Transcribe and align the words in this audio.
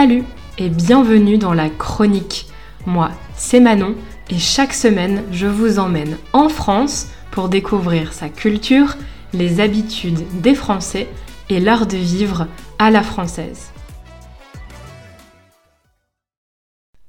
Salut 0.00 0.22
et 0.58 0.68
bienvenue 0.68 1.38
dans 1.38 1.54
la 1.54 1.68
chronique. 1.68 2.46
Moi, 2.86 3.10
c'est 3.34 3.58
Manon 3.58 3.96
et 4.30 4.38
chaque 4.38 4.72
semaine, 4.72 5.24
je 5.32 5.48
vous 5.48 5.80
emmène 5.80 6.18
en 6.32 6.48
France 6.48 7.08
pour 7.32 7.48
découvrir 7.48 8.12
sa 8.12 8.28
culture, 8.28 8.94
les 9.32 9.58
habitudes 9.58 10.20
des 10.40 10.54
Français 10.54 11.08
et 11.48 11.58
l'art 11.58 11.88
de 11.88 11.96
vivre 11.96 12.46
à 12.78 12.92
la 12.92 13.02
française. 13.02 13.72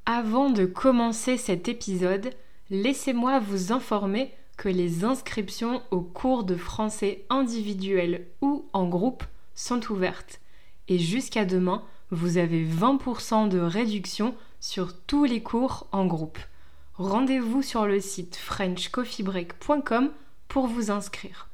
Avant 0.07 0.49
de 0.49 0.65
commencer 0.65 1.37
cet 1.37 1.67
épisode, 1.67 2.31
laissez-moi 2.71 3.37
vous 3.37 3.71
informer 3.71 4.33
que 4.57 4.67
les 4.67 5.03
inscriptions 5.03 5.83
aux 5.91 6.01
cours 6.01 6.43
de 6.43 6.55
français 6.55 7.24
individuels 7.29 8.25
ou 8.42 8.65
en 8.74 8.87
groupe 8.87 9.24
sont 9.54 9.92
ouvertes. 9.92 10.39
Et 10.87 10.97
jusqu'à 10.97 11.46
demain, 11.46 11.83
vous 12.11 12.37
avez 12.37 12.65
20% 12.65 13.49
de 13.49 13.59
réduction 13.59 14.36
sur 14.59 14.93
tous 14.93 15.25
les 15.25 15.41
cours 15.41 15.87
en 15.91 16.05
groupe. 16.05 16.39
Rendez-vous 16.95 17.61
sur 17.61 17.86
le 17.86 18.00
site 18.00 18.36
frenchcoffeebreak.com 18.36 20.11
pour 20.47 20.67
vous 20.67 20.91
inscrire. 20.91 21.47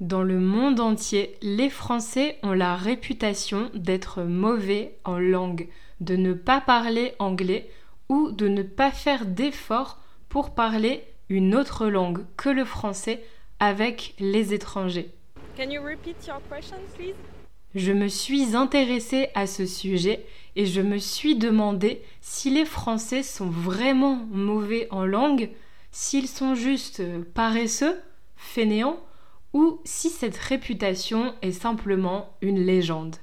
Dans 0.00 0.22
le 0.22 0.40
monde 0.40 0.80
entier, 0.80 1.36
les 1.42 1.70
Français 1.70 2.38
ont 2.42 2.52
la 2.54 2.74
réputation 2.74 3.70
d'être 3.74 4.22
mauvais 4.22 4.98
en 5.04 5.18
langue, 5.18 5.68
de 6.00 6.16
ne 6.16 6.32
pas 6.32 6.60
parler 6.60 7.14
anglais 7.18 7.70
ou 8.08 8.32
de 8.32 8.48
ne 8.48 8.62
pas 8.62 8.90
faire 8.90 9.26
d'efforts 9.26 9.98
pour 10.28 10.54
parler 10.54 11.04
une 11.28 11.54
autre 11.54 11.86
langue 11.86 12.24
que 12.36 12.48
le 12.48 12.64
français 12.64 13.22
avec 13.60 14.14
les 14.18 14.54
étrangers. 14.54 15.10
Can 15.56 15.70
you 15.70 15.82
repeat 15.82 16.26
your 16.26 16.40
question, 16.48 16.78
please? 16.96 17.14
Je 17.74 17.92
me 17.92 18.08
suis 18.08 18.54
intéressée 18.54 19.28
à 19.34 19.46
ce 19.46 19.64
sujet 19.64 20.26
et 20.56 20.66
je 20.66 20.82
me 20.82 20.98
suis 20.98 21.36
demandé 21.36 22.02
si 22.20 22.50
les 22.50 22.66
Français 22.66 23.22
sont 23.22 23.48
vraiment 23.48 24.26
mauvais 24.30 24.88
en 24.90 25.06
langue, 25.06 25.50
s'ils 25.90 26.28
sont 26.28 26.54
juste 26.54 27.02
paresseux, 27.34 27.98
fainéants, 28.36 29.00
ou 29.54 29.80
si 29.84 30.10
cette 30.10 30.36
réputation 30.36 31.34
est 31.42 31.52
simplement 31.52 32.36
une 32.40 32.60
légende. 32.64 33.16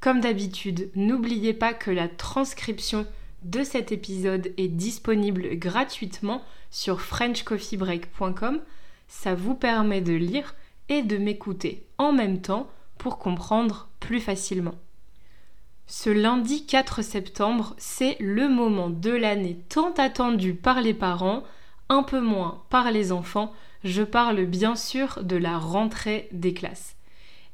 Comme 0.00 0.20
d'habitude, 0.20 0.90
n'oubliez 0.94 1.54
pas 1.54 1.72
que 1.74 1.90
la 1.90 2.08
transcription 2.08 3.06
de 3.42 3.62
cet 3.62 3.92
épisode 3.92 4.52
est 4.56 4.68
disponible 4.68 5.56
gratuitement 5.56 6.42
sur 6.70 7.00
frenchcoffeebreak.com. 7.00 8.60
Ça 9.08 9.34
vous 9.34 9.54
permet 9.54 10.00
de 10.00 10.14
lire 10.14 10.54
et 10.88 11.02
de 11.02 11.16
m'écouter 11.16 11.86
en 11.98 12.12
même 12.12 12.40
temps 12.40 12.68
pour 12.98 13.18
comprendre 13.18 13.88
plus 14.00 14.20
facilement. 14.20 14.74
Ce 15.86 16.10
lundi 16.10 16.66
4 16.66 17.02
septembre, 17.02 17.74
c'est 17.78 18.16
le 18.18 18.48
moment 18.48 18.90
de 18.90 19.10
l'année 19.10 19.60
tant 19.68 19.92
attendu 19.92 20.54
par 20.54 20.80
les 20.80 20.94
parents, 20.94 21.44
un 21.88 22.02
peu 22.02 22.20
moins 22.20 22.64
par 22.70 22.90
les 22.90 23.12
enfants. 23.12 23.52
Je 23.84 24.02
parle 24.02 24.44
bien 24.46 24.74
sûr 24.74 25.20
de 25.22 25.36
la 25.36 25.58
rentrée 25.58 26.28
des 26.32 26.54
classes. 26.54 26.96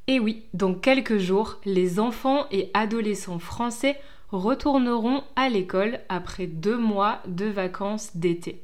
Et 0.06 0.18
oui, 0.18 0.44
dans 0.54 0.74
quelques 0.74 1.18
jours, 1.18 1.60
les 1.64 2.00
enfants 2.00 2.46
et 2.50 2.70
adolescents 2.72 3.38
français 3.38 4.00
retourneront 4.30 5.22
à 5.36 5.50
l'école 5.50 6.00
après 6.08 6.46
deux 6.46 6.78
mois 6.78 7.20
de 7.26 7.46
vacances 7.46 8.16
d'été. 8.16 8.62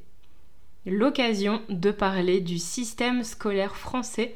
L'occasion 0.87 1.61
de 1.69 1.91
parler 1.91 2.41
du 2.41 2.57
système 2.59 3.23
scolaire 3.23 3.77
français 3.77 4.35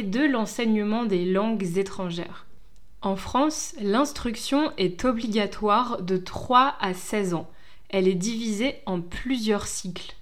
de 0.00 0.20
l'enseignement 0.20 1.04
des 1.04 1.26
langues 1.26 1.76
étrangères. 1.76 2.46
En 3.02 3.16
France, 3.16 3.74
l'instruction 3.80 4.72
est 4.78 5.04
obligatoire 5.04 6.00
de 6.00 6.16
3 6.16 6.76
à 6.80 6.94
16 6.94 7.34
ans. 7.34 7.50
Elle 7.90 8.08
est 8.08 8.14
divisée 8.14 8.76
en 8.86 9.02
plusieurs 9.02 9.66
cycles. 9.66 10.14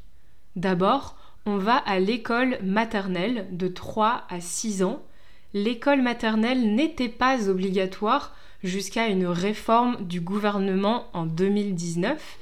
D'abord, 0.56 1.16
on 1.46 1.56
va 1.56 1.76
à 1.76 2.00
l'école 2.00 2.58
maternelle 2.62 3.46
de 3.52 3.68
3 3.68 4.24
à 4.28 4.40
6 4.40 4.82
ans. 4.82 5.02
L'école 5.54 6.02
maternelle 6.02 6.74
n'était 6.74 7.08
pas 7.08 7.48
obligatoire 7.48 8.34
jusqu'à 8.64 9.06
une 9.06 9.26
réforme 9.26 10.04
du 10.04 10.20
gouvernement 10.20 11.06
en 11.12 11.26
2019. 11.26 12.38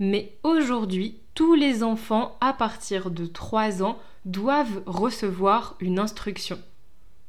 Mais 0.00 0.32
aujourd'hui, 0.42 1.18
tous 1.34 1.54
les 1.54 1.82
enfants 1.82 2.36
à 2.40 2.52
partir 2.52 3.10
de 3.10 3.26
3 3.26 3.82
ans 3.82 3.98
doivent 4.24 4.82
recevoir 4.86 5.76
une 5.80 5.98
instruction. 5.98 6.58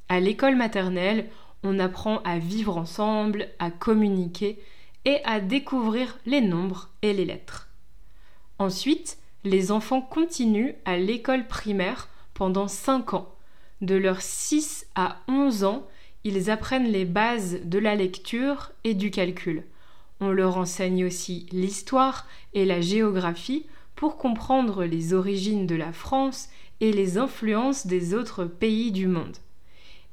À 0.10 0.20
l'école 0.20 0.56
maternelle, 0.56 1.30
on 1.64 1.80
apprend 1.80 2.20
à 2.20 2.40
vivre 2.40 2.78
ensemble, 2.78 3.48
à 3.60 3.72
communiquer 3.72 4.60
et 5.06 5.18
à 5.24 5.40
découvrir 5.40 6.18
les 6.26 6.42
nombres 6.42 6.90
et 7.02 7.14
les 7.14 7.26
lettres. 7.26 7.70
Ensuite, 8.60 9.18
les 9.44 9.72
enfants 9.72 10.02
continuent 10.02 10.74
à 10.86 10.98
l'école 10.98 11.48
primaire 11.48 12.10
pendant 12.34 12.68
5 12.68 13.14
ans. 13.14 13.36
De 13.82 13.96
leurs 13.96 14.22
6 14.22 14.88
à 14.96 15.18
11 15.28 15.64
ans, 15.66 15.88
ils 16.24 16.50
apprennent 16.50 16.90
les 16.90 17.06
bases 17.06 17.60
de 17.64 17.80
la 17.80 17.96
lecture 17.96 18.72
et 18.84 18.94
du 18.94 19.12
calcul. 19.12 19.66
On 20.22 20.30
leur 20.30 20.58
enseigne 20.58 21.06
aussi 21.06 21.48
l'histoire 21.52 22.28
et 22.54 22.64
la 22.64 22.80
géographie 22.80 23.66
pour 23.96 24.18
comprendre 24.18 24.86
les 24.86 25.14
origines 25.14 25.68
de 25.68 25.76
la 25.76 25.92
France 25.92 26.50
et 26.84 26.92
les 26.92 27.18
influences 27.18 27.88
des 27.88 28.14
autres 28.14 28.44
pays 28.44 28.92
du 28.92 29.08
monde. 29.08 29.38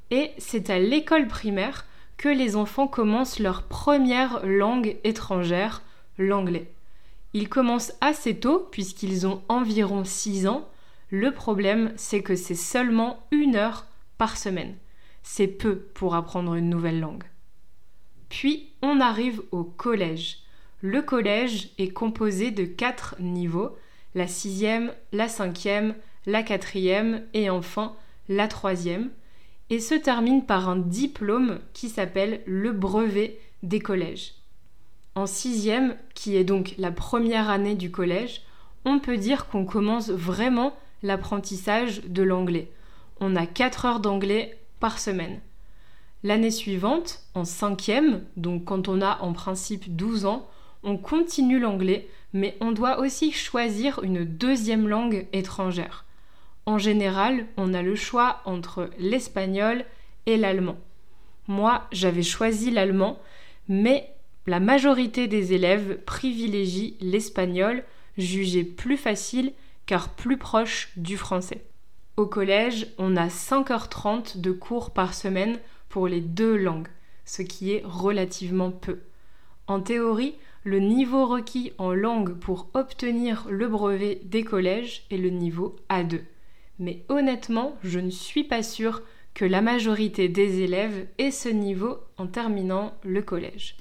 Et 0.09 0.31
c'est 0.37 0.69
à 0.69 0.79
l'école 0.79 1.27
primaire 1.27 1.85
que 2.15 2.29
les 2.29 2.55
enfants 2.55 2.87
commencent 2.87 3.39
leur 3.39 3.63
première 3.63 4.45
langue 4.45 4.95
étrangère, 5.03 5.81
l'anglais. 6.17 6.71
Ils 7.33 7.49
commencent 7.49 7.91
assez 7.99 8.39
tôt 8.39 8.69
puisqu'ils 8.71 9.27
ont 9.27 9.41
environ 9.49 10.05
6 10.05 10.47
ans. 10.47 10.65
Le 11.09 11.33
problème, 11.33 11.91
c'est 11.97 12.23
que 12.23 12.37
c'est 12.37 12.55
seulement 12.55 13.27
une 13.31 13.57
heure 13.57 13.85
par 14.17 14.37
semaine. 14.37 14.77
C'est 15.23 15.47
peu 15.47 15.75
pour 15.75 16.15
apprendre 16.15 16.53
une 16.55 16.69
nouvelle 16.69 17.01
langue. 17.01 17.25
Puis 18.29 18.69
on 18.81 19.01
arrive 19.01 19.41
au 19.51 19.65
collège. 19.65 20.37
Le 20.79 21.01
collège 21.01 21.71
est 21.77 21.91
composé 21.91 22.49
de 22.49 22.63
quatre 22.63 23.17
niveaux, 23.19 23.75
la 24.15 24.27
sixième, 24.27 24.93
la 25.11 25.27
cinquième, 25.27 25.95
la 26.25 26.43
quatrième 26.43 27.23
et 27.33 27.49
enfin 27.49 27.95
la 28.29 28.47
troisième, 28.47 29.09
et 29.69 29.79
se 29.79 29.95
termine 29.95 30.45
par 30.45 30.69
un 30.69 30.75
diplôme 30.75 31.59
qui 31.73 31.89
s'appelle 31.89 32.41
le 32.45 32.71
brevet 32.71 33.39
des 33.63 33.79
collèges. 33.79 34.33
En 35.15 35.25
sixième, 35.25 35.95
qui 36.13 36.35
est 36.35 36.43
donc 36.43 36.75
la 36.77 36.91
première 36.91 37.49
année 37.49 37.75
du 37.75 37.91
collège, 37.91 38.41
on 38.85 38.99
peut 38.99 39.17
dire 39.17 39.47
qu'on 39.47 39.65
commence 39.65 40.09
vraiment 40.09 40.75
l'apprentissage 41.03 42.01
de 42.03 42.23
l'anglais. 42.23 42.71
On 43.19 43.35
a 43.35 43.45
4 43.45 43.85
heures 43.85 43.99
d'anglais 43.99 44.57
par 44.79 44.99
semaine. 44.99 45.39
L'année 46.23 46.51
suivante, 46.51 47.21
en 47.33 47.45
cinquième, 47.45 48.23
donc 48.37 48.65
quand 48.65 48.87
on 48.87 49.01
a 49.01 49.19
en 49.21 49.33
principe 49.33 49.95
12 49.95 50.25
ans, 50.25 50.47
on 50.83 50.97
continue 50.97 51.59
l'anglais, 51.59 52.07
mais 52.33 52.57
on 52.61 52.71
doit 52.71 52.99
aussi 52.99 53.31
choisir 53.31 54.03
une 54.03 54.23
deuxième 54.23 54.87
langue 54.87 55.27
étrangère. 55.33 56.05
En 56.71 56.77
général, 56.77 57.47
on 57.57 57.73
a 57.73 57.81
le 57.81 57.95
choix 57.95 58.39
entre 58.45 58.91
l'espagnol 58.97 59.83
et 60.25 60.37
l'allemand. 60.37 60.77
Moi, 61.49 61.85
j'avais 61.91 62.23
choisi 62.23 62.71
l'allemand, 62.71 63.19
mais 63.67 64.15
la 64.47 64.61
majorité 64.61 65.27
des 65.27 65.51
élèves 65.51 65.97
privilégient 66.05 66.95
l'espagnol, 67.01 67.83
jugé 68.17 68.63
plus 68.63 68.95
facile 68.95 69.51
car 69.85 70.15
plus 70.15 70.37
proche 70.37 70.93
du 70.95 71.17
français. 71.17 71.65
Au 72.15 72.25
collège, 72.25 72.87
on 72.97 73.17
a 73.17 73.27
5h30 73.27 74.39
de 74.39 74.53
cours 74.53 74.91
par 74.91 75.13
semaine 75.13 75.59
pour 75.89 76.07
les 76.07 76.21
deux 76.21 76.55
langues, 76.55 76.87
ce 77.25 77.41
qui 77.41 77.73
est 77.73 77.83
relativement 77.83 78.71
peu. 78.71 78.99
En 79.67 79.81
théorie, 79.81 80.35
le 80.63 80.79
niveau 80.79 81.25
requis 81.25 81.73
en 81.77 81.91
langue 81.91 82.35
pour 82.35 82.69
obtenir 82.73 83.45
le 83.49 83.67
brevet 83.67 84.21
des 84.23 84.45
collèges 84.45 85.05
est 85.11 85.17
le 85.17 85.31
niveau 85.31 85.75
A2 85.89 86.21
mais 86.81 87.03
honnêtement, 87.09 87.77
je 87.83 87.99
ne 87.99 88.09
suis 88.09 88.43
pas 88.43 88.63
sûre 88.63 89.03
que 89.33 89.45
la 89.45 89.61
majorité 89.61 90.27
des 90.27 90.61
élèves 90.61 91.07
ait 91.19 91.31
ce 91.31 91.47
niveau 91.47 91.99
en 92.17 92.27
terminant 92.27 92.93
le 93.03 93.21
collège. 93.21 93.77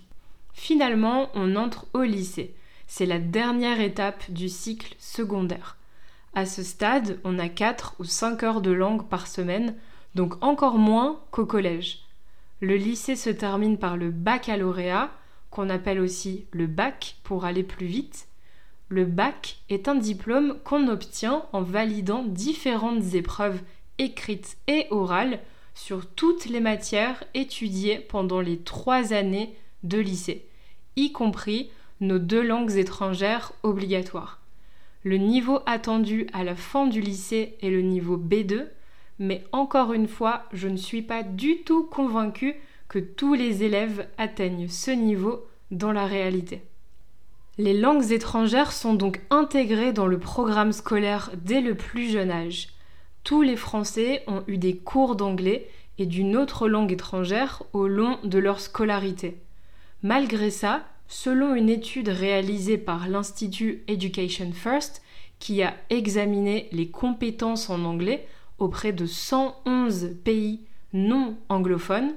Finalement, 0.52 1.30
on 1.34 1.56
entre 1.56 1.86
au 1.94 2.02
lycée. 2.02 2.54
C'est 2.86 3.06
la 3.06 3.18
dernière 3.18 3.80
étape 3.80 4.30
du 4.30 4.48
cycle 4.48 4.94
secondaire. 4.98 5.76
À 6.34 6.44
ce 6.44 6.62
stade, 6.62 7.18
on 7.24 7.38
a 7.38 7.48
4 7.48 7.96
ou 7.98 8.04
5 8.04 8.42
heures 8.42 8.60
de 8.60 8.70
langue 8.70 9.08
par 9.08 9.26
semaine, 9.26 9.74
donc 10.14 10.34
encore 10.44 10.78
moins 10.78 11.20
qu'au 11.30 11.46
collège. 11.46 12.00
Le 12.60 12.76
lycée 12.76 13.16
se 13.16 13.30
termine 13.30 13.78
par 13.78 13.96
le 13.96 14.10
baccalauréat, 14.10 15.10
qu'on 15.50 15.70
appelle 15.70 16.00
aussi 16.00 16.46
le 16.52 16.66
bac 16.66 17.16
pour 17.24 17.44
aller 17.44 17.64
plus 17.64 17.86
vite, 17.86 18.28
le 18.90 19.04
bac 19.04 19.58
est 19.68 19.86
un 19.86 19.94
diplôme 19.94 20.56
qu'on 20.64 20.88
obtient 20.88 21.44
en 21.52 21.62
validant 21.62 22.24
différentes 22.24 23.14
épreuves 23.14 23.60
écrites 23.98 24.58
et 24.66 24.88
orales 24.90 25.38
sur 25.74 26.06
toutes 26.06 26.46
les 26.46 26.58
matières 26.58 27.22
étudiées 27.32 28.00
pendant 28.00 28.40
les 28.40 28.58
trois 28.58 29.12
années 29.12 29.54
de 29.84 29.98
lycée. 29.98 30.44
y 30.96 31.12
compris 31.12 31.70
nos 32.00 32.18
deux 32.18 32.42
langues 32.42 32.76
étrangères 32.76 33.52
obligatoires. 33.62 34.40
Le 35.04 35.18
niveau 35.18 35.60
attendu 35.66 36.26
à 36.32 36.42
la 36.42 36.56
fin 36.56 36.88
du 36.88 37.00
lycée 37.00 37.56
est 37.62 37.70
le 37.70 37.82
niveau 37.82 38.18
B2, 38.18 38.66
mais 39.20 39.44
encore 39.52 39.92
une 39.92 40.08
fois, 40.08 40.46
je 40.52 40.66
ne 40.66 40.76
suis 40.76 41.02
pas 41.02 41.22
du 41.22 41.58
tout 41.58 41.84
convaincue 41.84 42.56
que 42.88 42.98
tous 42.98 43.34
les 43.34 43.62
élèves 43.62 44.08
atteignent 44.18 44.68
ce 44.68 44.90
niveau 44.90 45.46
dans 45.70 45.92
la 45.92 46.06
réalité. 46.06 46.62
Les 47.60 47.74
langues 47.74 48.10
étrangères 48.10 48.72
sont 48.72 48.94
donc 48.94 49.20
intégrées 49.28 49.92
dans 49.92 50.06
le 50.06 50.18
programme 50.18 50.72
scolaire 50.72 51.30
dès 51.44 51.60
le 51.60 51.74
plus 51.74 52.08
jeune 52.08 52.30
âge. 52.30 52.68
Tous 53.22 53.42
les 53.42 53.54
Français 53.56 54.22
ont 54.26 54.42
eu 54.46 54.56
des 54.56 54.78
cours 54.78 55.14
d'anglais 55.14 55.68
et 55.98 56.06
d'une 56.06 56.38
autre 56.38 56.68
langue 56.68 56.90
étrangère 56.90 57.62
au 57.74 57.86
long 57.86 58.18
de 58.24 58.38
leur 58.38 58.60
scolarité. 58.60 59.42
Malgré 60.02 60.48
ça, 60.48 60.86
selon 61.06 61.54
une 61.54 61.68
étude 61.68 62.08
réalisée 62.08 62.78
par 62.78 63.08
l'Institut 63.08 63.84
Education 63.88 64.52
First, 64.54 65.02
qui 65.38 65.62
a 65.62 65.74
examiné 65.90 66.66
les 66.72 66.88
compétences 66.88 67.68
en 67.68 67.84
anglais 67.84 68.26
auprès 68.56 68.92
de 68.92 69.04
111 69.04 70.16
pays 70.24 70.60
non 70.94 71.36
anglophones, 71.50 72.14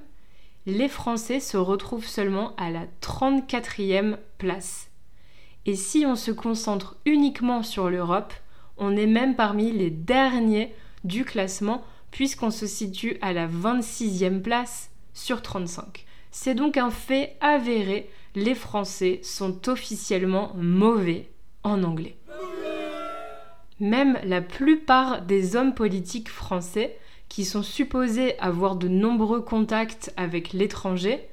les 0.67 0.87
Français 0.87 1.41
se 1.41 1.57
retrouvent 1.57 2.07
seulement 2.07 2.55
à 2.55 2.71
la 2.71 2.85
34e 3.01 4.15
place. 4.37 4.89
Et 5.65 5.75
si 5.75 6.05
on 6.05 6.15
se 6.15 6.31
concentre 6.31 6.97
uniquement 7.05 7.63
sur 7.63 7.89
l'Europe, 7.89 8.33
on 8.77 8.95
est 8.97 9.07
même 9.07 9.35
parmi 9.35 9.71
les 9.71 9.89
derniers 9.89 10.73
du 11.03 11.25
classement 11.25 11.83
puisqu'on 12.11 12.51
se 12.51 12.67
situe 12.67 13.17
à 13.21 13.33
la 13.33 13.47
26e 13.47 14.41
place 14.41 14.91
sur 15.13 15.41
35. 15.41 16.05
C'est 16.31 16.55
donc 16.55 16.77
un 16.77 16.89
fait 16.89 17.37
avéré, 17.41 18.09
les 18.35 18.55
Français 18.55 19.19
sont 19.23 19.69
officiellement 19.69 20.53
mauvais 20.55 21.29
en 21.63 21.83
anglais. 21.83 22.17
Même 23.79 24.19
la 24.23 24.41
plupart 24.41 25.21
des 25.21 25.55
hommes 25.55 25.73
politiques 25.73 26.29
français, 26.29 26.97
qui 27.29 27.45
sont 27.45 27.63
supposés 27.63 28.37
avoir 28.39 28.75
de 28.75 28.87
nombreux 28.87 29.41
contacts 29.41 30.13
avec 30.17 30.53
l'étranger 30.53 31.27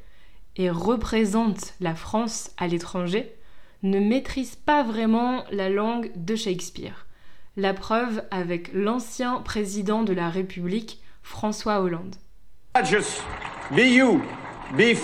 et 0.56 0.70
représentent 0.70 1.74
la 1.80 1.94
France 1.94 2.52
à 2.56 2.68
l'étranger, 2.68 3.34
ne 3.82 3.98
maîtrise 3.98 4.56
pas 4.56 4.82
vraiment 4.82 5.44
la 5.50 5.70
langue 5.70 6.10
de 6.16 6.36
Shakespeare. 6.36 7.06
La 7.56 7.74
preuve 7.74 8.22
avec 8.30 8.72
l'ancien 8.72 9.40
président 9.40 10.02
de 10.02 10.12
la 10.12 10.28
République, 10.28 11.00
François 11.22 11.80
Hollande. 11.80 12.16
Just 12.84 13.22
be 13.72 13.80
you, 13.80 14.20
be, 14.76 14.94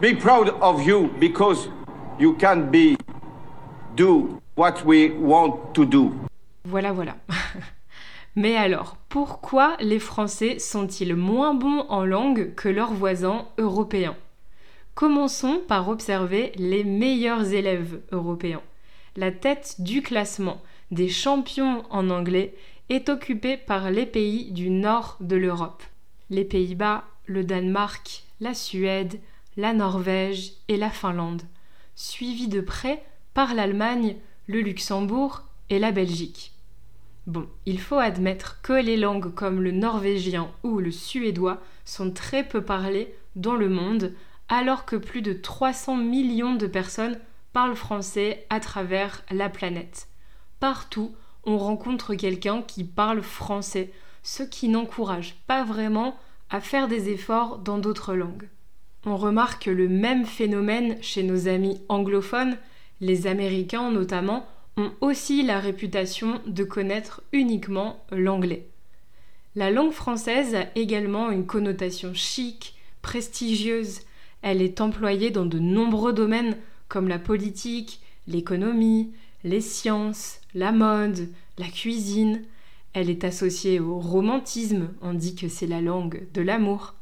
be 0.00 0.18
proud 0.18 0.54
of 0.60 0.86
you 0.86 1.10
because 1.20 1.68
you 2.18 2.36
can 2.38 2.70
be 2.70 2.96
do 3.96 4.40
what 4.56 4.84
we 4.84 5.12
want 5.20 5.72
to 5.74 5.84
do. 5.84 6.12
Voilà, 6.64 6.92
voilà. 6.92 7.16
Mais 8.36 8.56
alors, 8.56 8.96
pourquoi 9.08 9.76
les 9.80 9.98
Français 9.98 10.58
sont-ils 10.58 11.16
moins 11.16 11.54
bons 11.54 11.84
en 11.88 12.04
langue 12.04 12.54
que 12.54 12.68
leurs 12.68 12.92
voisins 12.92 13.46
européens? 13.58 14.16
Commençons 15.00 15.62
par 15.66 15.88
observer 15.88 16.52
les 16.56 16.84
meilleurs 16.84 17.54
élèves 17.54 18.02
européens. 18.12 18.60
La 19.16 19.32
tête 19.32 19.76
du 19.78 20.02
classement 20.02 20.60
des 20.90 21.08
champions 21.08 21.84
en 21.88 22.10
anglais 22.10 22.54
est 22.90 23.08
occupée 23.08 23.56
par 23.56 23.90
les 23.90 24.04
pays 24.04 24.52
du 24.52 24.68
nord 24.68 25.16
de 25.20 25.36
l'Europe. 25.36 25.82
Les 26.28 26.44
Pays-Bas, 26.44 27.04
le 27.24 27.44
Danemark, 27.44 28.24
la 28.42 28.52
Suède, 28.52 29.18
la 29.56 29.72
Norvège 29.72 30.52
et 30.68 30.76
la 30.76 30.90
Finlande, 30.90 31.44
suivis 31.94 32.48
de 32.48 32.60
près 32.60 33.02
par 33.32 33.54
l'Allemagne, 33.54 34.16
le 34.48 34.60
Luxembourg 34.60 35.44
et 35.70 35.78
la 35.78 35.92
Belgique. 35.92 36.52
Bon, 37.26 37.48
il 37.64 37.80
faut 37.80 37.96
admettre 37.96 38.60
que 38.60 38.74
les 38.74 38.98
langues 38.98 39.32
comme 39.32 39.62
le 39.62 39.72
norvégien 39.72 40.50
ou 40.62 40.78
le 40.78 40.90
suédois 40.90 41.62
sont 41.86 42.10
très 42.10 42.46
peu 42.46 42.60
parlées 42.60 43.14
dans 43.34 43.56
le 43.56 43.70
monde, 43.70 44.12
alors 44.50 44.84
que 44.84 44.96
plus 44.96 45.22
de 45.22 45.32
300 45.32 45.96
millions 45.96 46.56
de 46.56 46.66
personnes 46.66 47.18
parlent 47.52 47.76
français 47.76 48.46
à 48.50 48.60
travers 48.60 49.22
la 49.30 49.48
planète. 49.48 50.08
Partout, 50.58 51.14
on 51.44 51.56
rencontre 51.56 52.14
quelqu'un 52.14 52.60
qui 52.60 52.84
parle 52.84 53.22
français, 53.22 53.92
ce 54.22 54.42
qui 54.42 54.68
n'encourage 54.68 55.36
pas 55.46 55.64
vraiment 55.64 56.16
à 56.50 56.60
faire 56.60 56.88
des 56.88 57.08
efforts 57.08 57.58
dans 57.58 57.78
d'autres 57.78 58.14
langues. 58.14 58.48
On 59.06 59.16
remarque 59.16 59.66
le 59.66 59.88
même 59.88 60.26
phénomène 60.26 61.00
chez 61.00 61.22
nos 61.22 61.48
amis 61.48 61.80
anglophones, 61.88 62.58
les 63.00 63.26
Américains 63.28 63.90
notamment, 63.90 64.46
ont 64.76 64.90
aussi 65.00 65.42
la 65.42 65.60
réputation 65.60 66.40
de 66.46 66.64
connaître 66.64 67.22
uniquement 67.32 68.04
l'anglais. 68.10 68.66
La 69.54 69.70
langue 69.70 69.92
française 69.92 70.54
a 70.54 70.66
également 70.74 71.30
une 71.30 71.46
connotation 71.46 72.14
chic, 72.14 72.74
prestigieuse, 73.00 74.00
elle 74.42 74.62
est 74.62 74.80
employée 74.80 75.30
dans 75.30 75.46
de 75.46 75.58
nombreux 75.58 76.12
domaines 76.12 76.56
comme 76.88 77.08
la 77.08 77.18
politique, 77.18 78.00
l'économie, 78.26 79.12
les 79.44 79.60
sciences, 79.60 80.40
la 80.54 80.72
mode, 80.72 81.28
la 81.58 81.68
cuisine. 81.68 82.42
Elle 82.92 83.10
est 83.10 83.24
associée 83.24 83.78
au 83.80 83.98
romantisme, 83.98 84.90
on 85.00 85.14
dit 85.14 85.34
que 85.34 85.48
c'est 85.48 85.66
la 85.66 85.80
langue 85.80 86.26
de 86.34 86.42
l'amour. 86.42 86.94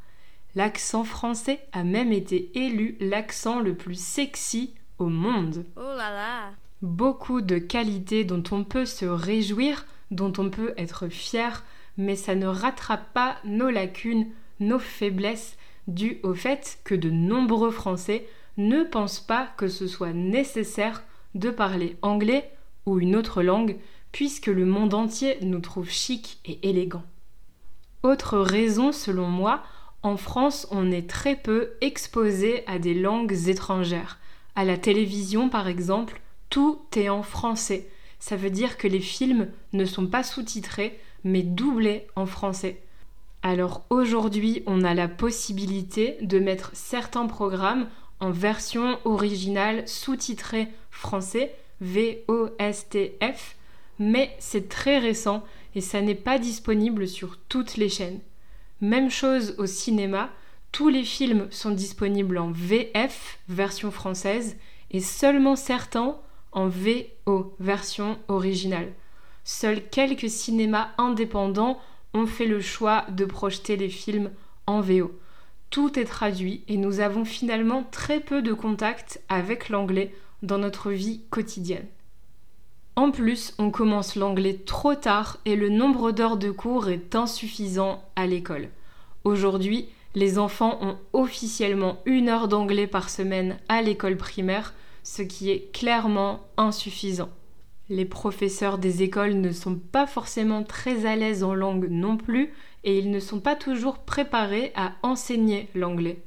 L'accent 0.55 1.03
français 1.03 1.59
a 1.71 1.83
même 1.83 2.11
été 2.11 2.51
élu 2.55 2.97
l'accent 2.99 3.59
le 3.59 3.75
plus 3.75 3.99
sexy 3.99 4.73
au 4.97 5.07
monde. 5.07 5.65
Oh 5.75 5.81
là 5.81 6.11
là 6.11 6.51
Beaucoup 6.81 7.41
de 7.41 7.57
qualités 7.57 8.23
dont 8.23 8.43
on 8.51 8.63
peut 8.63 8.85
se 8.85 9.05
réjouir, 9.05 9.85
dont 10.11 10.33
on 10.37 10.49
peut 10.49 10.73
être 10.77 11.07
fier, 11.09 11.63
mais 11.97 12.15
ça 12.15 12.35
ne 12.35 12.47
rattrape 12.47 13.13
pas 13.13 13.37
nos 13.43 13.69
lacunes, 13.69 14.27
nos 14.59 14.79
faiblesses, 14.79 15.57
dû 15.89 16.19
au 16.23 16.33
fait 16.33 16.79
que 16.83 16.95
de 16.95 17.09
nombreux 17.09 17.71
Français 17.71 18.25
ne 18.57 18.83
pensent 18.83 19.19
pas 19.19 19.49
que 19.57 19.67
ce 19.67 19.87
soit 19.87 20.13
nécessaire 20.13 21.03
de 21.35 21.49
parler 21.49 21.97
anglais 22.01 22.51
ou 22.85 22.99
une 22.99 23.15
autre 23.15 23.43
langue, 23.43 23.77
puisque 24.11 24.47
le 24.47 24.65
monde 24.65 24.93
entier 24.93 25.37
nous 25.41 25.59
trouve 25.59 25.89
chic 25.89 26.39
et 26.45 26.67
élégant. 26.67 27.03
Autre 28.03 28.39
raison, 28.39 28.91
selon 28.91 29.27
moi, 29.27 29.63
en 30.01 30.15
France, 30.15 30.67
on 30.71 30.91
est 30.91 31.09
très 31.09 31.35
peu 31.35 31.71
exposé 31.81 32.65
à 32.67 32.79
des 32.79 32.93
langues 32.93 33.47
étrangères. 33.47 34.19
À 34.55 34.63
la 34.63 34.77
télévision, 34.77 35.49
par 35.49 35.67
exemple, 35.67 36.21
tout 36.49 36.79
est 36.95 37.09
en 37.09 37.23
français. 37.23 37.89
Ça 38.19 38.35
veut 38.35 38.49
dire 38.49 38.77
que 38.77 38.87
les 38.87 38.99
films 38.99 39.49
ne 39.73 39.85
sont 39.85 40.07
pas 40.07 40.23
sous-titrés, 40.23 40.99
mais 41.23 41.43
doublés 41.43 42.07
en 42.15 42.25
français. 42.25 42.81
Alors 43.41 43.85
aujourd'hui, 43.89 44.63
on 44.65 44.83
a 44.83 44.93
la 44.93 45.07
possibilité 45.07 46.17
de 46.21 46.39
mettre 46.39 46.71
certains 46.73 47.25
programmes 47.25 47.87
en 48.19 48.31
version 48.31 48.99
originale 49.05 49.87
sous-titrée 49.87 50.67
français, 50.91 51.55
VOSTF, 51.79 53.55
mais 53.97 54.35
c'est 54.39 54.67
très 54.67 54.99
récent 54.99 55.43
et 55.73 55.81
ça 55.81 56.01
n'est 56.01 56.15
pas 56.15 56.37
disponible 56.37 57.07
sur 57.07 57.37
toutes 57.47 57.77
les 57.77 57.87
chaînes. 57.87 58.19
Même 58.81 59.09
chose 59.09 59.55
au 59.57 59.65
cinéma, 59.65 60.29
tous 60.73 60.89
les 60.89 61.03
films 61.03 61.47
sont 61.49 61.71
disponibles 61.71 62.37
en 62.37 62.51
VF, 62.51 63.39
version 63.47 63.91
française, 63.91 64.57
et 64.91 64.99
seulement 64.99 65.55
certains 65.55 66.17
en 66.51 66.67
VO, 66.67 67.55
version 67.59 68.17
originale. 68.27 68.91
Seuls 69.43 69.87
quelques 69.89 70.29
cinémas 70.29 70.89
indépendants 70.97 71.79
ont 72.13 72.25
fait 72.25 72.45
le 72.45 72.61
choix 72.61 73.05
de 73.09 73.25
projeter 73.25 73.77
les 73.77 73.89
films 73.89 74.31
en 74.67 74.81
VO. 74.81 75.11
Tout 75.69 75.99
est 75.99 76.05
traduit 76.05 76.63
et 76.67 76.77
nous 76.77 76.99
avons 76.99 77.25
finalement 77.25 77.83
très 77.91 78.19
peu 78.19 78.41
de 78.41 78.53
contact 78.53 79.21
avec 79.29 79.69
l'anglais 79.69 80.13
dans 80.41 80.57
notre 80.57 80.91
vie 80.91 81.21
quotidienne. 81.29 81.87
En 82.95 83.11
plus, 83.11 83.53
on 83.59 83.71
commence 83.71 84.15
l'anglais 84.15 84.59
trop 84.65 84.95
tard 84.95 85.37
et 85.45 85.55
le 85.55 85.69
nombre 85.69 86.11
d'heures 86.11 86.37
de 86.37 86.51
cours 86.51 86.89
est 86.89 87.15
insuffisant 87.15 88.03
à 88.15 88.25
l'école. 88.27 88.69
Aujourd'hui, 89.23 89.87
les 90.15 90.39
enfants 90.39 90.79
ont 90.81 90.97
officiellement 91.13 92.01
une 92.05 92.29
heure 92.29 92.47
d'anglais 92.47 92.87
par 92.87 93.09
semaine 93.09 93.57
à 93.69 93.81
l'école 93.81 94.17
primaire, 94.17 94.73
ce 95.03 95.21
qui 95.21 95.49
est 95.51 95.71
clairement 95.71 96.41
insuffisant. 96.57 97.29
Les 97.89 98.05
professeurs 98.05 98.77
des 98.77 99.01
écoles 99.01 99.33
ne 99.33 99.51
sont 99.51 99.75
pas 99.75 100.05
forcément 100.05 100.63
très 100.63 101.07
à 101.07 101.15
l'aise 101.15 101.43
en 101.43 101.55
langue 101.55 101.87
non 101.89 102.17
plus 102.17 102.53
et 102.83 102.99
ils 102.99 103.09
ne 103.09 103.19
sont 103.19 103.39
pas 103.39 103.55
toujours 103.55 103.99
préparés 103.99 104.71
à 104.75 104.93
enseigner 105.01 105.69
l'anglais. 105.73 106.21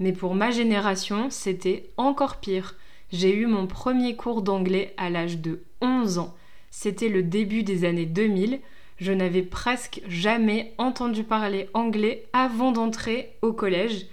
Mais 0.00 0.12
pour 0.12 0.34
ma 0.34 0.50
génération, 0.50 1.30
c'était 1.30 1.90
encore 1.96 2.38
pire. 2.38 2.74
J'ai 3.12 3.34
eu 3.34 3.46
mon 3.46 3.68
premier 3.68 4.16
cours 4.16 4.42
d'anglais 4.42 4.92
à 4.96 5.08
l'âge 5.08 5.38
de 5.38 5.62
11 5.80 6.18
ans. 6.18 6.34
C'était 6.70 7.08
le 7.08 7.22
début 7.22 7.62
des 7.62 7.84
années 7.84 8.06
2000. 8.06 8.58
Je 8.96 9.12
n'avais 9.12 9.42
presque 9.42 10.02
jamais 10.08 10.74
entendu 10.78 11.22
parler 11.22 11.68
anglais 11.74 12.26
avant 12.32 12.72
d'entrer 12.72 13.36
au 13.40 13.52
collège, 13.52 14.06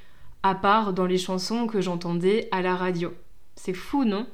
à 0.43 0.53
part 0.53 0.93
dans 0.93 1.07
les 1.07 1.17
chansons 1.17 1.65
que 1.65 1.81
j'entendais 1.81 2.47
à 2.51 2.61
la 2.61 2.75
radio. 2.75 3.11
C'est 3.55 3.73
fou, 3.73 4.05
non? 4.05 4.27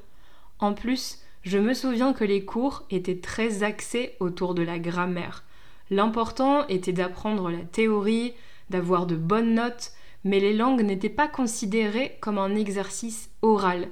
En 0.58 0.74
plus, 0.74 1.22
je 1.42 1.58
me 1.58 1.74
souviens 1.74 2.12
que 2.12 2.24
les 2.24 2.44
cours 2.44 2.84
étaient 2.90 3.20
très 3.20 3.62
axés 3.62 4.16
autour 4.20 4.54
de 4.54 4.62
la 4.62 4.78
grammaire. 4.78 5.44
L'important 5.90 6.66
était 6.68 6.92
d'apprendre 6.92 7.50
la 7.50 7.60
théorie, 7.60 8.34
d'avoir 8.70 9.06
de 9.06 9.16
bonnes 9.16 9.54
notes, 9.54 9.92
mais 10.24 10.40
les 10.40 10.52
langues 10.52 10.82
n'étaient 10.82 11.08
pas 11.08 11.28
considérées 11.28 12.16
comme 12.20 12.38
un 12.38 12.54
exercice 12.54 13.30
oral. 13.42 13.88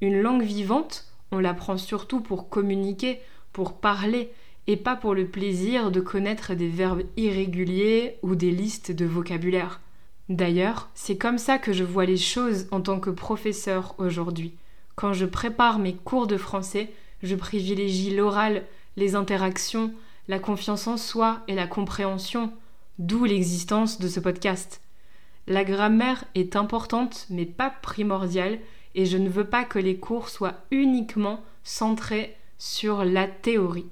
Une 0.00 0.20
langue 0.20 0.42
vivante, 0.42 1.06
on 1.30 1.38
l'apprend 1.38 1.76
surtout 1.76 2.20
pour 2.20 2.48
communiquer, 2.48 3.20
pour 3.52 3.78
parler, 3.78 4.30
et 4.66 4.76
pas 4.76 4.96
pour 4.96 5.14
le 5.14 5.28
plaisir 5.28 5.90
de 5.90 6.00
connaître 6.00 6.54
des 6.54 6.68
verbes 6.68 7.04
irréguliers 7.16 8.18
ou 8.22 8.34
des 8.34 8.50
listes 8.50 8.90
de 8.90 9.04
vocabulaire. 9.04 9.80
D'ailleurs, 10.28 10.88
c'est 10.94 11.16
comme 11.16 11.38
ça 11.38 11.58
que 11.58 11.72
je 11.72 11.84
vois 11.84 12.04
les 12.04 12.16
choses 12.16 12.66
en 12.72 12.80
tant 12.80 12.98
que 12.98 13.10
professeur 13.10 13.94
aujourd'hui. 13.98 14.54
Quand 14.96 15.12
je 15.12 15.26
prépare 15.26 15.78
mes 15.78 15.94
cours 15.94 16.26
de 16.26 16.38
français, 16.38 16.90
je 17.22 17.34
privilégie 17.34 18.14
l'oral, 18.14 18.64
les 18.96 19.14
interactions, 19.14 19.92
la 20.26 20.38
confiance 20.38 20.86
en 20.86 20.96
soi 20.96 21.42
et 21.48 21.54
la 21.54 21.66
compréhension, 21.66 22.52
d'où 22.98 23.26
l'existence 23.26 24.00
de 24.00 24.08
ce 24.08 24.20
podcast. 24.20 24.80
La 25.46 25.64
grammaire 25.64 26.24
est 26.34 26.56
importante 26.56 27.26
mais 27.28 27.44
pas 27.44 27.70
primordiale 27.70 28.58
et 28.94 29.04
je 29.04 29.18
ne 29.18 29.28
veux 29.28 29.44
pas 29.44 29.64
que 29.64 29.78
les 29.78 29.98
cours 29.98 30.30
soient 30.30 30.64
uniquement 30.70 31.44
centrés 31.62 32.34
sur 32.56 33.04
la 33.04 33.28
théorie. 33.28 33.90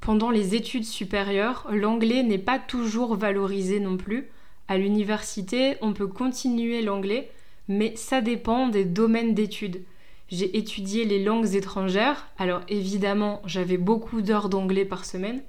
Pendant 0.00 0.30
les 0.30 0.54
études 0.54 0.84
supérieures, 0.84 1.66
l'anglais 1.70 2.22
n'est 2.22 2.38
pas 2.38 2.60
toujours 2.60 3.16
valorisé 3.16 3.80
non 3.80 3.96
plus. 3.96 4.30
À 4.68 4.78
l'université, 4.78 5.76
on 5.82 5.92
peut 5.92 6.06
continuer 6.06 6.80
l'anglais, 6.80 7.30
mais 7.70 7.94
ça 7.94 8.20
dépend 8.20 8.66
des 8.66 8.84
domaines 8.84 9.32
d'études. 9.32 9.82
J'ai 10.28 10.58
étudié 10.58 11.04
les 11.04 11.22
langues 11.22 11.54
étrangères, 11.54 12.26
alors 12.36 12.62
évidemment 12.68 13.40
j'avais 13.46 13.76
beaucoup 13.76 14.22
d'heures 14.22 14.48
d'anglais 14.48 14.84
par 14.84 15.04
semaine, 15.04 15.40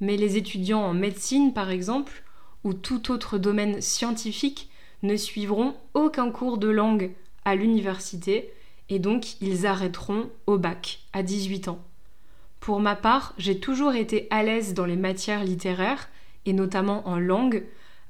mais 0.00 0.18
les 0.18 0.36
étudiants 0.36 0.82
en 0.82 0.92
médecine 0.92 1.54
par 1.54 1.70
exemple, 1.70 2.24
ou 2.62 2.74
tout 2.74 3.10
autre 3.10 3.38
domaine 3.38 3.80
scientifique, 3.80 4.68
ne 5.02 5.16
suivront 5.16 5.74
aucun 5.94 6.30
cours 6.30 6.58
de 6.58 6.68
langue 6.68 7.10
à 7.46 7.56
l'université, 7.56 8.52
et 8.90 8.98
donc 8.98 9.40
ils 9.40 9.66
arrêteront 9.66 10.28
au 10.46 10.58
bac 10.58 11.00
à 11.14 11.22
18 11.22 11.68
ans. 11.68 11.82
Pour 12.60 12.80
ma 12.80 12.96
part, 12.96 13.32
j'ai 13.38 13.58
toujours 13.58 13.94
été 13.94 14.28
à 14.30 14.42
l'aise 14.42 14.74
dans 14.74 14.86
les 14.86 14.96
matières 14.96 15.42
littéraires, 15.42 16.10
et 16.44 16.52
notamment 16.52 17.08
en 17.08 17.18
langue. 17.18 17.64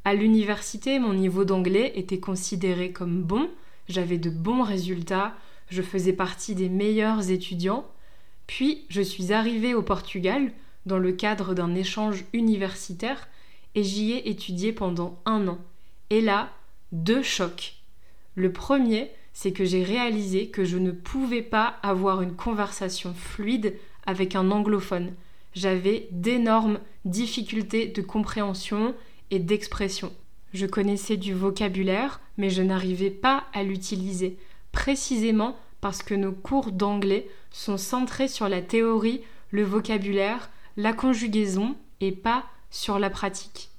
À 0.04 0.14
l'université, 0.14 0.98
mon 0.98 1.14
niveau 1.14 1.44
d'anglais 1.44 1.92
était 1.94 2.18
considéré 2.18 2.92
comme 2.92 3.22
bon, 3.22 3.48
j'avais 3.88 4.18
de 4.18 4.30
bons 4.30 4.62
résultats, 4.62 5.34
je 5.68 5.82
faisais 5.82 6.12
partie 6.12 6.54
des 6.54 6.68
meilleurs 6.68 7.30
étudiants. 7.30 7.86
Puis 8.46 8.84
je 8.88 9.00
suis 9.00 9.32
arrivée 9.32 9.74
au 9.74 9.82
Portugal 9.82 10.52
dans 10.86 10.98
le 10.98 11.12
cadre 11.12 11.54
d'un 11.54 11.74
échange 11.74 12.24
universitaire 12.32 13.28
et 13.74 13.84
j'y 13.84 14.12
ai 14.12 14.28
étudié 14.28 14.72
pendant 14.72 15.20
un 15.24 15.46
an. 15.48 15.58
Et 16.10 16.20
là, 16.20 16.50
deux 16.90 17.22
chocs. 17.22 17.74
Le 18.34 18.52
premier, 18.52 19.10
c'est 19.32 19.52
que 19.52 19.64
j'ai 19.64 19.82
réalisé 19.82 20.48
que 20.48 20.64
je 20.64 20.78
ne 20.78 20.90
pouvais 20.90 21.42
pas 21.42 21.76
avoir 21.82 22.22
une 22.22 22.34
conversation 22.34 23.14
fluide 23.14 23.74
avec 24.04 24.34
un 24.34 24.50
anglophone. 24.50 25.14
J'avais 25.54 26.08
d'énormes 26.10 26.80
difficultés 27.04 27.86
de 27.86 28.02
compréhension 28.02 28.94
et 29.32 29.40
d'expression. 29.40 30.12
Je 30.54 30.66
connaissais 30.66 31.16
du 31.16 31.34
vocabulaire, 31.34 32.20
mais 32.36 32.50
je 32.50 32.62
n'arrivais 32.62 33.10
pas 33.10 33.44
à 33.52 33.64
l'utiliser, 33.64 34.36
précisément 34.70 35.56
parce 35.80 36.04
que 36.04 36.14
nos 36.14 36.30
cours 36.30 36.70
d'anglais 36.70 37.26
sont 37.50 37.78
centrés 37.78 38.28
sur 38.28 38.48
la 38.48 38.62
théorie, 38.62 39.22
le 39.50 39.64
vocabulaire, 39.64 40.50
la 40.76 40.92
conjugaison 40.92 41.74
et 42.00 42.12
pas 42.12 42.44
sur 42.70 43.00
la 43.00 43.10
pratique. 43.10 43.70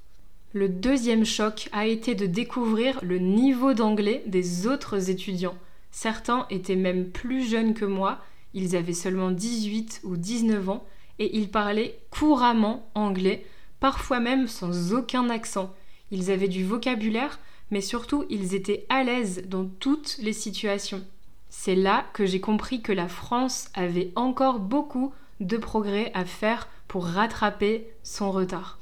Le 0.51 0.67
deuxième 0.67 1.25
choc 1.25 1.69
a 1.71 1.87
été 1.87 2.13
de 2.13 2.25
découvrir 2.25 2.99
le 3.01 3.19
niveau 3.19 3.73
d'anglais 3.73 4.23
des 4.27 4.67
autres 4.67 5.09
étudiants. 5.09 5.57
Certains 5.91 6.45
étaient 6.49 6.75
même 6.75 7.09
plus 7.09 7.47
jeunes 7.49 7.73
que 7.73 7.85
moi 7.85 8.19
ils 8.53 8.75
avaient 8.75 8.93
seulement 8.93 9.31
18 9.31 10.01
ou 10.03 10.15
19 10.15 10.69
ans 10.69 10.85
et 11.19 11.37
ils 11.37 11.49
parlaient 11.49 11.97
couramment 12.11 12.89
anglais, 12.95 13.45
parfois 13.83 14.21
même 14.21 14.47
sans 14.47 14.93
aucun 14.93 15.29
accent. 15.29 15.75
Ils 16.09 16.31
avaient 16.31 16.47
du 16.47 16.63
vocabulaire, 16.63 17.37
mais 17.69 17.81
surtout 17.81 18.23
ils 18.29 18.55
étaient 18.55 18.85
à 18.87 19.03
l'aise 19.03 19.43
dans 19.49 19.65
toutes 19.65 20.17
les 20.19 20.31
situations. 20.31 21.03
C'est 21.49 21.75
là 21.75 22.05
que 22.13 22.25
j'ai 22.25 22.39
compris 22.39 22.81
que 22.81 22.93
la 22.93 23.09
France 23.09 23.67
avait 23.73 24.13
encore 24.15 24.59
beaucoup 24.59 25.13
de 25.41 25.57
progrès 25.57 26.11
à 26.13 26.23
faire 26.23 26.69
pour 26.87 27.05
rattraper 27.05 27.85
son 28.03 28.31
retard. 28.31 28.79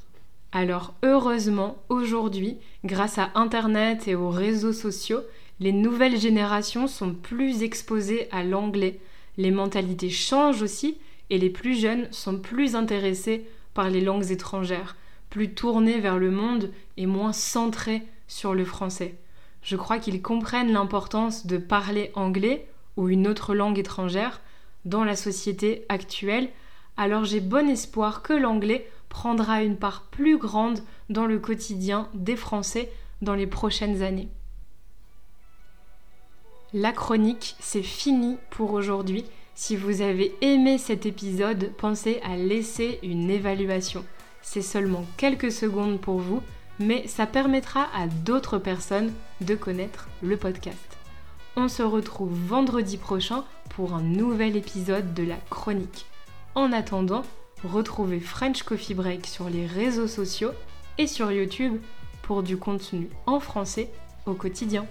Alors 0.52 0.94
heureusement, 1.02 1.82
aujourd'hui, 1.88 2.58
grâce 2.84 3.18
à 3.18 3.32
Internet 3.34 4.06
et 4.06 4.14
aux 4.14 4.30
réseaux 4.30 4.72
sociaux, 4.72 5.22
les 5.58 5.72
nouvelles 5.72 6.20
générations 6.20 6.86
sont 6.86 7.12
plus 7.12 7.64
exposées 7.64 8.28
à 8.30 8.44
l'anglais, 8.44 9.00
les 9.36 9.50
mentalités 9.50 10.10
changent 10.10 10.62
aussi 10.62 10.96
et 11.28 11.38
les 11.38 11.50
plus 11.50 11.74
jeunes 11.74 12.06
sont 12.12 12.38
plus 12.38 12.76
intéressés 12.76 13.48
par 13.74 13.90
les 13.90 14.00
langues 14.00 14.30
étrangères, 14.30 14.96
plus 15.30 15.54
tournés 15.54 16.00
vers 16.00 16.18
le 16.18 16.30
monde 16.30 16.70
et 16.96 17.06
moins 17.06 17.32
centrés 17.32 18.02
sur 18.28 18.54
le 18.54 18.64
français. 18.64 19.14
Je 19.62 19.76
crois 19.76 19.98
qu'ils 19.98 20.22
comprennent 20.22 20.72
l'importance 20.72 21.46
de 21.46 21.56
parler 21.56 22.10
anglais 22.14 22.66
ou 22.96 23.08
une 23.08 23.26
autre 23.28 23.54
langue 23.54 23.78
étrangère 23.78 24.40
dans 24.84 25.04
la 25.04 25.16
société 25.16 25.86
actuelle, 25.88 26.48
alors 26.96 27.24
j'ai 27.24 27.40
bon 27.40 27.68
espoir 27.68 28.22
que 28.22 28.32
l'anglais 28.32 28.90
prendra 29.08 29.62
une 29.62 29.76
part 29.76 30.02
plus 30.10 30.38
grande 30.38 30.80
dans 31.08 31.26
le 31.26 31.38
quotidien 31.38 32.08
des 32.14 32.36
Français 32.36 32.90
dans 33.22 33.34
les 33.34 33.46
prochaines 33.46 34.02
années. 34.02 34.28
La 36.74 36.92
chronique, 36.92 37.54
c'est 37.60 37.82
fini 37.82 38.38
pour 38.50 38.72
aujourd'hui. 38.72 39.24
Si 39.54 39.76
vous 39.76 40.00
avez 40.00 40.34
aimé 40.40 40.78
cet 40.78 41.04
épisode, 41.04 41.72
pensez 41.76 42.20
à 42.24 42.36
laisser 42.36 42.98
une 43.02 43.30
évaluation. 43.30 44.04
C'est 44.40 44.62
seulement 44.62 45.04
quelques 45.16 45.52
secondes 45.52 46.00
pour 46.00 46.18
vous, 46.18 46.42
mais 46.80 47.06
ça 47.06 47.26
permettra 47.26 47.88
à 47.94 48.06
d'autres 48.06 48.58
personnes 48.58 49.12
de 49.42 49.54
connaître 49.54 50.08
le 50.22 50.36
podcast. 50.36 50.98
On 51.54 51.68
se 51.68 51.82
retrouve 51.82 52.32
vendredi 52.32 52.96
prochain 52.96 53.44
pour 53.70 53.92
un 53.94 54.02
nouvel 54.02 54.56
épisode 54.56 55.12
de 55.12 55.22
la 55.22 55.36
chronique. 55.50 56.06
En 56.54 56.72
attendant, 56.72 57.22
retrouvez 57.62 58.20
French 58.20 58.62
Coffee 58.62 58.94
Break 58.94 59.26
sur 59.26 59.50
les 59.50 59.66
réseaux 59.66 60.08
sociaux 60.08 60.52
et 60.96 61.06
sur 61.06 61.30
YouTube 61.30 61.78
pour 62.22 62.42
du 62.42 62.56
contenu 62.56 63.10
en 63.26 63.38
français 63.38 63.90
au 64.24 64.32
quotidien. 64.32 64.86